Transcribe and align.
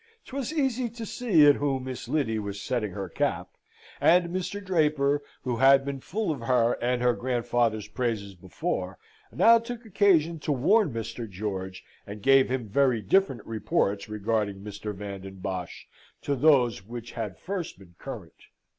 'Twas 0.25 0.51
easy 0.51 0.89
to 0.89 1.05
see 1.05 1.45
at 1.45 1.57
whom 1.57 1.83
Miss 1.83 2.07
Lyddy 2.07 2.39
was 2.39 2.59
setting 2.59 2.93
her 2.93 3.07
cap, 3.07 3.49
and 3.99 4.29
Mr. 4.35 4.59
Draper, 4.65 5.21
who 5.43 5.57
had 5.57 5.85
been 5.85 5.99
full 5.99 6.31
of 6.31 6.39
her 6.41 6.73
and 6.81 7.03
her 7.03 7.13
grandfather's 7.13 7.87
praises 7.87 8.33
before, 8.33 8.97
now 9.31 9.59
took 9.59 9.85
occasion 9.85 10.39
to 10.39 10.51
warn 10.51 10.91
Mr. 10.91 11.29
George, 11.29 11.83
and 12.07 12.23
gave 12.23 12.49
him 12.49 12.67
very 12.67 12.99
different 13.03 13.45
reports 13.45 14.09
regarding 14.09 14.63
Mr. 14.63 14.91
Van 14.95 15.21
den 15.21 15.35
Bosch 15.35 15.83
to 16.23 16.35
those 16.35 16.83
which 16.83 17.11
had 17.11 17.37
first 17.37 17.77
been 17.77 17.93
current. 17.99 18.33